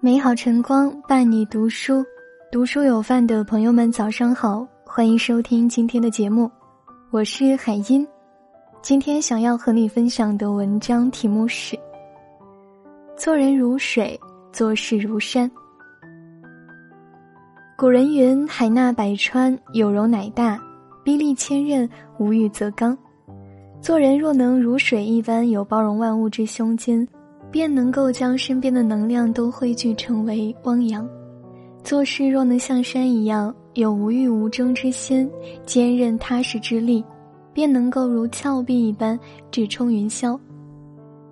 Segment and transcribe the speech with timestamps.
[0.00, 2.04] 美好晨光伴你读书，
[2.52, 6.48] 读书有范的朋友们早上好，欢迎收听今天的节目，
[7.10, 8.06] 我是海音。
[8.80, 11.76] 今天想要和你分享的文章题目是：
[13.16, 14.18] 做人如水，
[14.52, 15.50] 做事如山。
[17.76, 20.56] 古人云：“海纳百川，有容乃大；
[21.02, 22.96] 壁立千仞，无欲则刚。”
[23.82, 27.06] 做人若能如水一般有包容万物之胸襟。
[27.50, 31.08] 便能够将身边的能量都汇聚成为汪洋，
[31.82, 35.30] 做事若能像山一样有无欲无争之心，
[35.64, 37.04] 坚韧踏实之力，
[37.52, 39.18] 便能够如峭壁一般
[39.50, 40.38] 直冲云霄。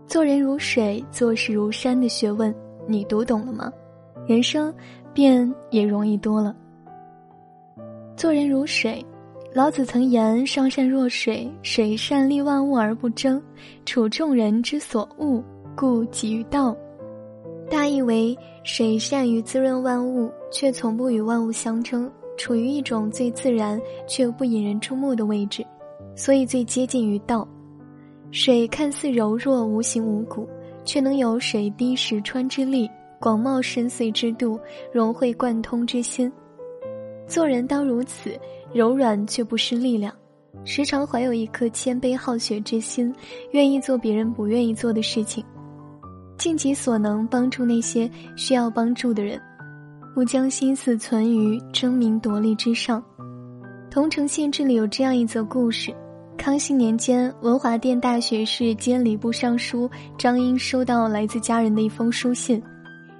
[0.06, 2.54] 做人如水，做事如山的学问，
[2.86, 3.70] 你读懂了吗？
[4.26, 4.72] 人生
[5.12, 6.54] 便也容易多了。
[8.16, 9.04] 做人如水，
[9.52, 13.42] 老子曾言：“上善若水，水善利万物而不争，
[13.84, 15.42] 处众人之所恶。”
[15.76, 16.74] 故几于道，
[17.70, 23.78] 大意为水善于滋润万物，却从不与万物相争，处于一种最自然
[24.08, 25.64] 却又不引人注目的位置，
[26.14, 27.46] 所以最接近于道。
[28.30, 30.48] 水看似柔弱无形无骨，
[30.82, 34.58] 却能有水滴石穿之力，广袤深邃之度，
[34.90, 36.32] 融会贯通之心。
[37.26, 38.32] 做人当如此，
[38.72, 40.12] 柔软却不失力量，
[40.64, 43.14] 时常怀有一颗谦卑好学之心，
[43.50, 45.44] 愿意做别人不愿意做的事情。
[46.38, 49.40] 尽己所能帮助那些需要帮助的人，
[50.14, 53.02] 不将心思存于争名夺利之上。
[53.90, 55.94] 桐城县志里有这样一则故事：
[56.36, 62.62] 康熙年间，文华殿大学士兼礼部尚书张英收到来自家人的一封书信，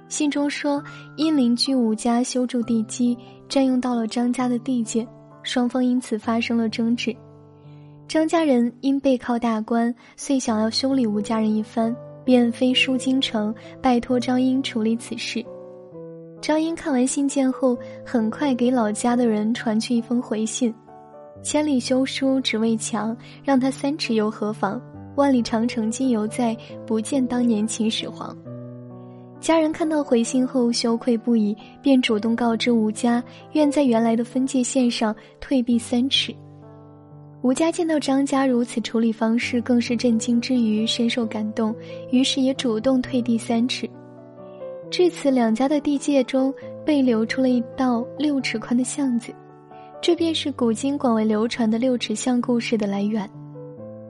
[0.07, 0.83] 信中说，
[1.15, 3.17] 因邻居吴家修筑地基，
[3.49, 5.07] 占用到了张家的地界，
[5.41, 7.15] 双方因此发生了争执。
[8.07, 11.95] 张家人因背靠大官，遂想要修理吴家人一番。
[12.27, 15.41] 便飞书京城，拜托张英处理此事。
[16.41, 20.75] 张英看完信件后，很快给老家的人传去一封回信
[21.41, 24.77] ：“千里修书只为墙，让他三尺又何妨？
[25.15, 26.53] 万里长城今犹在，
[26.85, 28.37] 不见当年秦始皇。”
[29.39, 33.23] 家人看到回信后羞愧不已，便主动告知吴家，
[33.53, 36.35] 愿在原来的分界线上退避三尺。
[37.47, 41.73] 吴家见到张家如此处理方式，更是震惊之余深受感动，
[42.11, 43.89] 于是也主动退地三尺。
[44.91, 46.53] 至此，两家的地界中
[46.85, 49.33] 被留出了一道六尺宽的巷子，
[50.01, 53.25] 这便是古今广为流传的六尺巷故事的来源。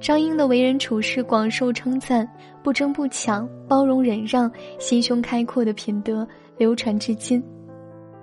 [0.01, 2.27] 张英的为人处事广受称赞，
[2.63, 6.27] 不争不抢，包容忍让，心胸开阔的品德
[6.57, 7.43] 流传至今。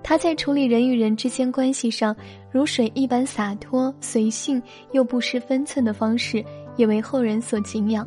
[0.06, 2.14] 他在处理人与人之间关系上，
[2.52, 6.44] 如水一般洒脱随性又不失分寸的方式，
[6.76, 8.06] 也为后人所敬仰。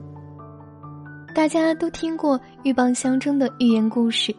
[1.33, 4.33] 大家都听过鹬蚌相争的寓言故事，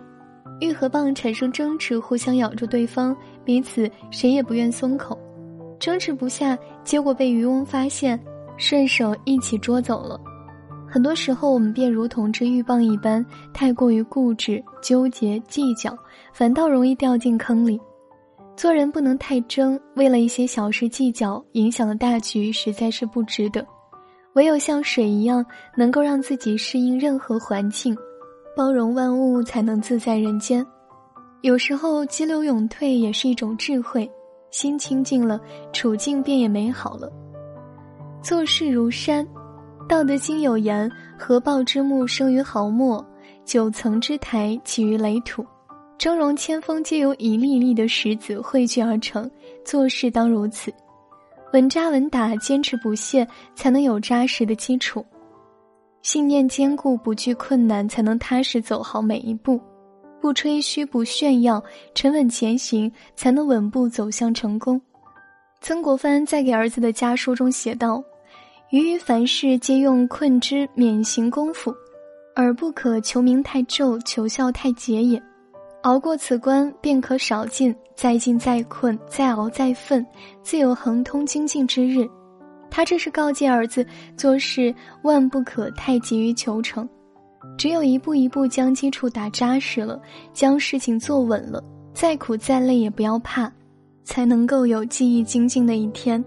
[0.61, 3.15] 鹬和蚌产生争执，互相咬住对方，
[3.45, 5.19] 彼此谁也不愿松口，
[5.81, 8.19] 争执不下，结果被渔翁发现，
[8.57, 10.21] 顺手一起捉走了。
[10.91, 15.97] 很多时候，我们便如同这鹬蚌一般，太过于固执、纠结、计较，
[16.33, 17.79] 反倒容易掉进坑里。
[18.57, 23.65] 做人不能太争，为了一些小事计较，影响了大局，实在是不值得。
[24.35, 25.45] 唯有像水一样，
[25.77, 27.97] 能够让自己适应任何环境，
[28.57, 30.67] 包容万物，才能自在人间。
[31.43, 34.11] 有时候激流勇退也是一种智慧，
[34.51, 35.39] 心清静了，
[35.73, 37.13] 处境便也美好了。
[38.23, 39.27] 做事如山。
[39.89, 43.03] 道德经有言：“合抱之木，生于毫末；
[43.47, 45.43] 九层之台，起于垒土。
[45.97, 49.29] 峥嵘千峰，皆由一粒粒的石子汇聚而成。
[49.65, 50.71] 做事当如此，
[51.55, 55.01] 稳扎稳打，坚持不懈，才能有扎实的基础；
[56.03, 59.59] 信念坚固，不惧困难，才能踏实走好每一步；
[60.21, 61.63] 不吹嘘，不炫耀，
[61.95, 64.79] 沉稳前行，才能稳步走向成功。”
[65.63, 68.05] 曾国藩在给儿子的家书中写道。
[68.71, 71.75] 余于凡事皆用困之免行功夫，
[72.35, 75.21] 而不可求名太骤，求效太节也。
[75.85, 80.07] 熬过此关，便可少进；再进再困，再熬再奋，
[80.43, 82.07] 自有亨通精进之日。
[82.71, 83.87] 他这是告诫儿子
[84.19, 86.87] 做事万不可太急于求成，
[87.57, 89.99] 只有一步一步将基础打扎实了，
[90.35, 91.65] 将事情做稳了，
[91.95, 93.51] 再苦再累也不要怕，
[94.05, 96.23] 才能够有技艺精进的一天。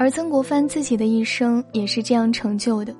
[0.00, 2.94] 而曾国藩自己的一生也是这样成就的，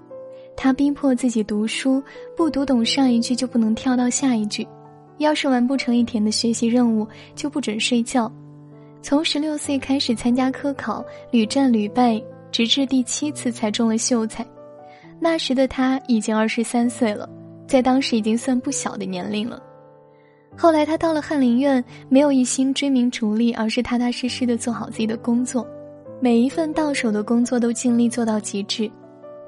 [0.56, 2.02] 他逼迫自己读书，
[2.36, 4.66] 不读懂上一句就不能跳到下一句，
[5.18, 7.06] 要是完不成一天的学习任务
[7.36, 8.30] 就不准睡觉。
[9.00, 14.44] 从十六岁开始参加科考，屡战屡败，直至第七次才中了秀才。
[15.20, 17.30] 那时的他已经二十三岁了，
[17.68, 19.62] 在当时已经算不小的年龄了。
[20.56, 25.64] 后来他到了翰林院，没有一心追名逐利，而是踏踏实实的做好自己的工作，
[26.20, 28.90] 每一份到手的工作都尽力做到极致。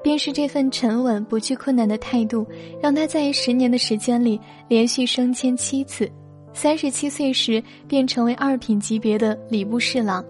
[0.03, 2.43] 便是这份沉稳、不惧困难的态度，
[2.81, 6.09] 让他在十年的时间里连续升迁七次。
[6.53, 10.25] 三十七岁时便成为二品级别的礼部侍郎。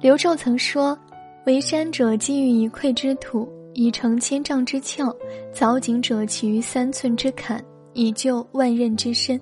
[0.00, 0.98] 刘昼曾说
[1.44, 5.14] ：“为山者积于一篑之土，以成千丈之峭；
[5.54, 7.62] 凿井者起于三寸之坎，
[7.92, 9.38] 以就万仞之深。”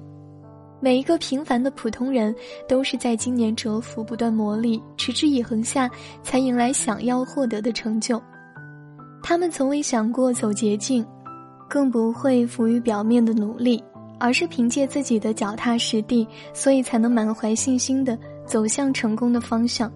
[0.80, 2.34] 每一个平凡的普通人，
[2.68, 5.90] 都是在今年蛰伏、不断磨砺、持之以恒下，
[6.22, 8.22] 才迎来想要获得的成就。
[9.22, 11.04] 他们从未想过走捷径，
[11.68, 13.82] 更不会浮于表面的努力。
[14.20, 19.88] 而是凭借自己的脚踏实地，所以才能满怀信心的走向成功的方向。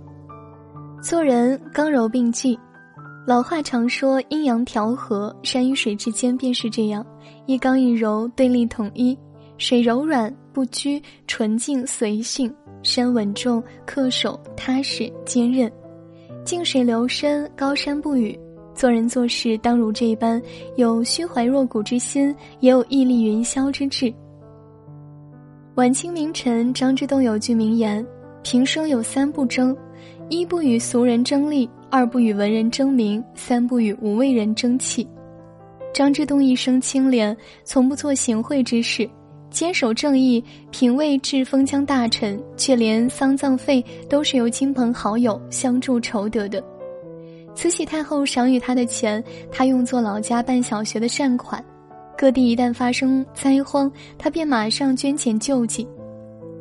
[1.02, 2.56] 做人刚柔并济，
[3.26, 7.04] 老话常说阴阳调和，山与水之间便是这样，
[7.46, 9.18] 一刚一柔，对立统一。
[9.58, 12.50] 水柔软不拘，纯净随性；
[12.82, 15.70] 山稳重恪守，踏实坚韧。
[16.44, 18.38] 静水流深，高山不语。
[18.74, 20.40] 做人做事当如这般，
[20.76, 24.12] 有虚怀若谷之心，也有屹立云霄之志。
[25.74, 28.04] 晚清名臣张之洞有句名言
[28.42, 29.76] ：“平生有三不争，
[30.28, 35.06] 一不与俗人争利，二不与文人争名，三不与无畏人争气。”
[35.94, 39.08] 张之洞一生清廉，从不做行贿之事，
[39.52, 46.64] 坚守正义，品位至封疆大臣，却连丧葬费都是由亲朋好友相助筹得的。
[47.54, 51.62] 慈禧太后赏与他的钱，他用作老家办小学的善款；
[52.16, 55.86] 各地一旦发生灾荒，他便马上捐钱救济。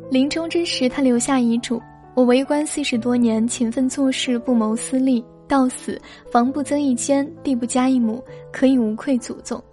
[0.10, 1.82] 临终之时，他留下遗嘱
[2.14, 6.00] ：“我为官四十多年，勤奋做事，不谋私利，到死
[6.30, 8.22] 房不增一间，地不加一亩，
[8.52, 9.64] 可以无愧祖宗。”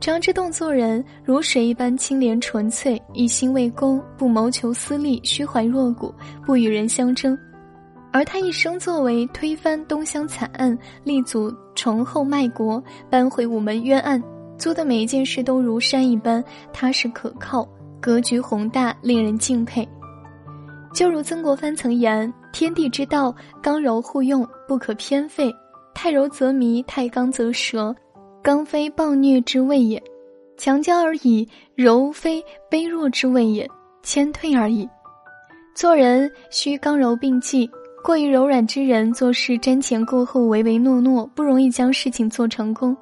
[0.00, 6.14] 张之洞做人如水一般清廉纯粹，一心为公，不谋求私利，虚怀若谷，
[6.46, 7.38] 不与人相争。
[8.10, 14.20] 而他一生作为推翻东乡惨案，立足崇厚卖国，扳回午门冤案，
[14.56, 16.42] 做的每一件事都如山一般
[16.72, 17.68] 踏实可靠，
[18.00, 19.86] 格局宏大，令人敬佩。
[20.94, 23.32] 就如曾国藩曾言：“天地之道，
[23.62, 25.54] 刚柔互用，不可偏废。
[25.94, 27.94] 太柔则迷，太刚则折。
[28.42, 30.02] 刚非暴虐之谓也，
[30.56, 33.68] 强交而已；柔非卑弱之谓也，
[34.02, 34.88] 谦退而已。
[35.74, 37.70] 做人需刚柔并济。”
[38.02, 42.94] 过于柔软之人做事瞻前顾后、唯唯诺诺，不容易将事情做成功；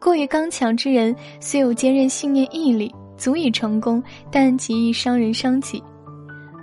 [0.00, 5.80] 过于刚强之人虽有坚韧信念、毅力，足以成功，但极易伤人伤己。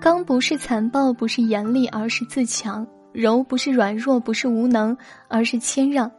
[0.01, 4.95] 刚不是残暴，不是严厉，而是自强；柔不是软弱，不是无能，
[5.29, 6.11] 而是谦让。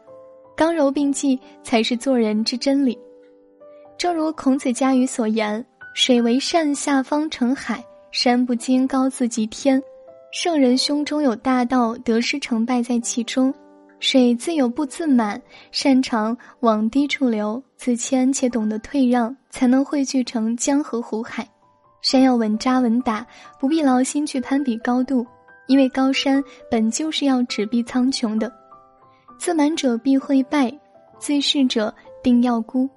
[0.58, 2.98] 刚柔并济才是做人之真理。
[3.96, 5.64] 正如孔子家语所言
[5.94, 7.76] ：“水为善，下方成海；
[8.10, 9.80] 山不惊，高自及天。”
[10.34, 13.54] 圣人胸中有大道，得失成败在其中。
[14.00, 15.40] 水自有不自满，
[15.70, 21.46] 擅长往低处流，自谦且懂得退让，才能汇聚成江河湖海。
[22.02, 23.24] 山要稳扎稳打，
[23.60, 25.24] 不必劳心去攀比高度，
[25.68, 28.52] 因为高山本就是要直逼苍穹的。
[29.38, 30.70] 自满者必会败，
[31.18, 32.88] 自恃者定要孤。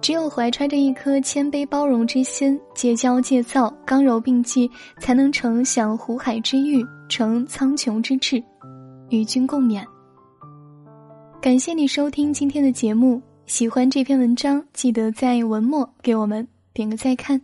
[0.00, 4.68] 只有怀揣着一颗谦卑包容之心，戒骄戒躁，刚柔并济，
[4.98, 8.42] 才能成享湖海之欲，成苍穹之志，
[9.10, 9.84] 与君共勉。
[11.40, 17.40] 感谢你收听今天的节目，喜欢这篇文章，记得在文末给我们点个再看。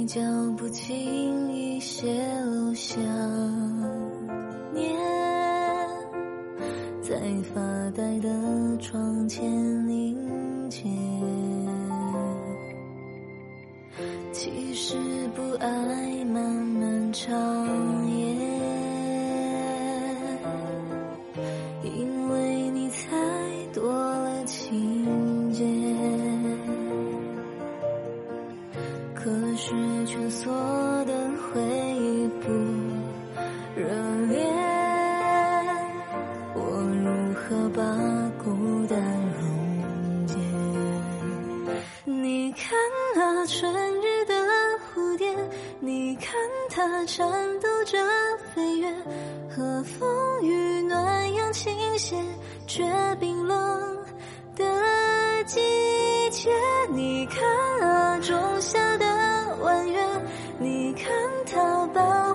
[0.00, 0.20] 嘴角
[0.56, 2.06] 不经意泄
[2.46, 2.98] 露想
[4.72, 4.96] 念，
[7.02, 7.20] 在
[7.52, 7.60] 发
[7.94, 8.30] 呆的
[8.78, 9.46] 窗前
[46.82, 47.98] 它颤抖着
[48.54, 48.90] 飞跃，
[49.50, 52.16] 和风与暖阳倾斜，
[52.66, 52.82] 却
[53.20, 53.98] 冰冷
[54.56, 54.64] 的
[55.44, 55.60] 季
[56.30, 56.50] 节。
[56.90, 57.46] 你看
[57.86, 59.04] 啊，仲夏的
[59.62, 60.02] 弯月，
[60.58, 61.12] 你看
[61.44, 62.29] 它把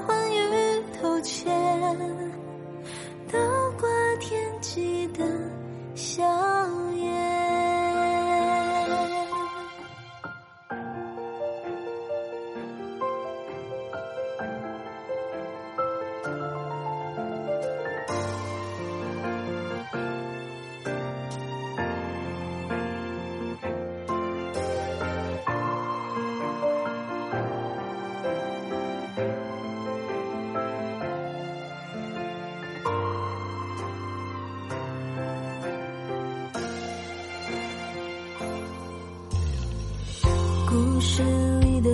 [41.05, 41.21] 故事
[41.61, 41.89] 里的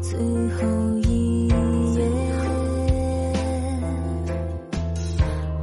[0.00, 0.62] 最后
[1.02, 1.54] 一页，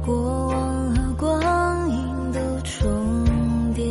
[0.04, 1.96] 过往和光阴
[2.30, 3.82] 都重叠。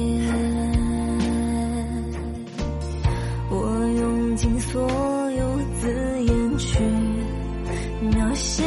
[3.49, 3.55] 我
[3.99, 4.79] 用尽所
[5.31, 5.89] 有字
[6.21, 6.79] 眼去
[8.11, 8.63] 描写，